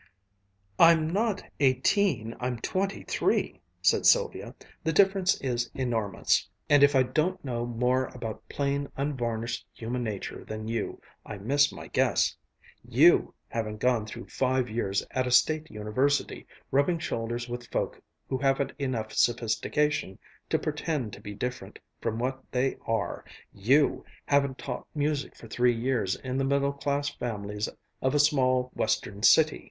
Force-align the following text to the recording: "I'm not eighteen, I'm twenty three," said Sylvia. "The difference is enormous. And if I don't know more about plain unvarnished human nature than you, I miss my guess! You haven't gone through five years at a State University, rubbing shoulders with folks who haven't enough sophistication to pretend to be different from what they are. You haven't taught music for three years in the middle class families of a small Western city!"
"I'm 0.79 1.07
not 1.11 1.43
eighteen, 1.59 2.33
I'm 2.39 2.57
twenty 2.57 3.03
three," 3.03 3.61
said 3.83 4.07
Sylvia. 4.07 4.55
"The 4.83 4.91
difference 4.91 5.39
is 5.41 5.69
enormous. 5.75 6.49
And 6.67 6.81
if 6.81 6.95
I 6.95 7.03
don't 7.03 7.45
know 7.45 7.67
more 7.67 8.05
about 8.07 8.49
plain 8.49 8.87
unvarnished 8.97 9.63
human 9.73 10.01
nature 10.03 10.43
than 10.43 10.67
you, 10.67 10.99
I 11.23 11.37
miss 11.37 11.71
my 11.71 11.85
guess! 11.87 12.35
You 12.83 13.35
haven't 13.47 13.77
gone 13.77 14.07
through 14.07 14.29
five 14.29 14.71
years 14.71 15.05
at 15.11 15.27
a 15.27 15.31
State 15.31 15.69
University, 15.69 16.47
rubbing 16.71 16.97
shoulders 16.97 17.47
with 17.47 17.67
folks 17.69 17.99
who 18.27 18.39
haven't 18.39 18.71
enough 18.79 19.13
sophistication 19.13 20.17
to 20.49 20.57
pretend 20.57 21.13
to 21.13 21.21
be 21.21 21.35
different 21.35 21.77
from 22.01 22.17
what 22.17 22.41
they 22.51 22.75
are. 22.87 23.23
You 23.53 24.03
haven't 24.25 24.57
taught 24.57 24.87
music 24.95 25.35
for 25.37 25.47
three 25.47 25.75
years 25.75 26.15
in 26.15 26.39
the 26.39 26.43
middle 26.43 26.73
class 26.73 27.09
families 27.09 27.69
of 28.01 28.15
a 28.15 28.19
small 28.19 28.71
Western 28.73 29.21
city!" 29.21 29.59